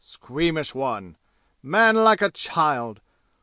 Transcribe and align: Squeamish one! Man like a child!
Squeamish 0.03 0.73
one! 0.73 1.15
Man 1.61 1.95
like 1.95 2.23
a 2.23 2.31
child! 2.31 3.01